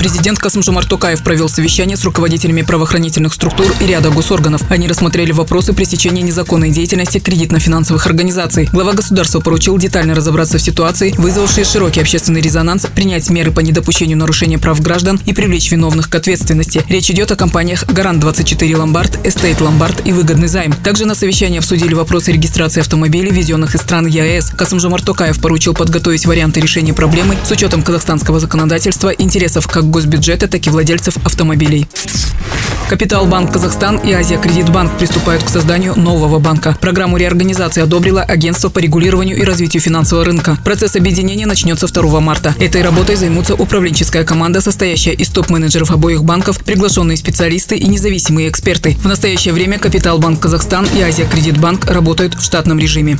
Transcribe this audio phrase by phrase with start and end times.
[0.00, 4.62] Президент Касым-Жомарт Токаев провел совещание с руководителями правоохранительных структур и ряда госорганов.
[4.70, 8.66] Они рассмотрели вопросы пресечения незаконной деятельности кредитно-финансовых организаций.
[8.72, 14.16] Глава государства поручил детально разобраться в ситуации, вызвавшей широкий общественный резонанс, принять меры по недопущению
[14.16, 16.82] нарушения прав граждан и привлечь виновных к ответственности.
[16.88, 20.72] Речь идет о компаниях «Гарант-24 Ломбард», «Эстейт Ломбард» и «Выгодный займ».
[20.82, 24.52] Также на совещании обсудили вопросы регистрации автомобилей, везенных из стран ЕАЭС.
[24.56, 30.66] Касым-Жомарт Токаев поручил подготовить варианты решения проблемы с учетом казахстанского законодательства, интересов как госбюджета, так
[30.66, 31.86] и владельцев автомобилей.
[32.90, 36.76] Капитал Банк Казахстан и Азия Кредит Банк приступают к созданию нового банка.
[36.80, 40.58] Программу реорганизации одобрило Агентство по регулированию и развитию финансового рынка.
[40.64, 42.52] Процесс объединения начнется 2 марта.
[42.58, 48.96] Этой работой займутся управленческая команда, состоящая из топ-менеджеров обоих банков, приглашенные специалисты и независимые эксперты.
[48.96, 53.18] В настоящее время Капитал Банк Казахстан и Азия Кредит Банк работают в штатном режиме.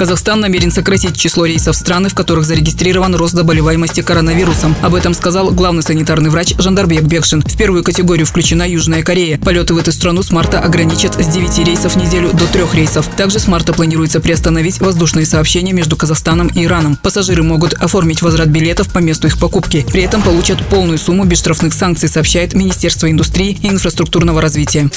[0.00, 4.74] Казахстан намерен сократить число рейсов страны, в которых зарегистрирован рост заболеваемости коронавирусом.
[4.80, 7.42] Об этом сказал главный санитарный врач Жандарбек Бекшин.
[7.42, 9.36] В первую категорию включена Южная Корея.
[9.36, 13.10] Полеты в эту страну с марта ограничат с 9 рейсов в неделю до 3 рейсов.
[13.14, 16.96] Также с марта планируется приостановить воздушные сообщения между Казахстаном и Ираном.
[16.96, 19.84] Пассажиры могут оформить возврат билетов по месту их покупки.
[19.92, 24.88] При этом получат полную сумму без штрафных санкций, сообщает Министерство индустрии и инфраструктурного развития.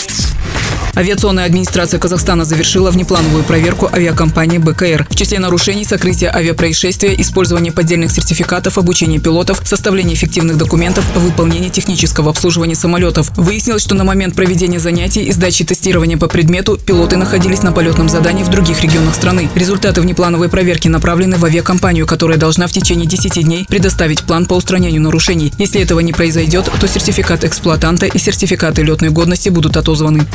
[0.96, 4.93] Авиационная администрация Казахстана завершила внеплановую проверку авиакомпании БКР.
[5.10, 12.30] В числе нарушений сокрытие авиапроисшествия, использование поддельных сертификатов, обучение пилотов, составление эффективных документов, выполнение технического
[12.30, 13.32] обслуживания самолетов.
[13.36, 18.10] Выяснилось, что на момент проведения занятий и сдачи тестирования по предмету пилоты находились на полетном
[18.10, 19.50] задании в других регионах страны.
[19.56, 24.54] Результаты внеплановой проверки направлены в авиакомпанию, которая должна в течение 10 дней предоставить план по
[24.54, 25.52] устранению нарушений.
[25.58, 30.26] Если этого не произойдет, то сертификат эксплуатанта и сертификаты летной годности будут отозваны.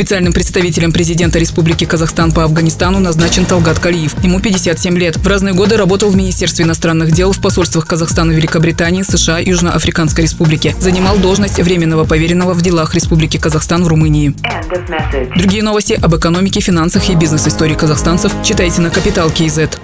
[0.00, 4.14] Специальным представителем президента Республики Казахстан по Афганистану назначен Талгат Калиев.
[4.22, 5.16] Ему 57 лет.
[5.16, 10.76] В разные годы работал в Министерстве иностранных дел, в посольствах Казахстана, Великобритании, США, Южноафриканской Республики.
[10.78, 14.34] Занимал должность временного поверенного в делах Республики Казахстан в Румынии.
[15.36, 19.79] Другие новости об экономике, финансах и бизнес-истории казахстанцев читайте на Капитал Киезет.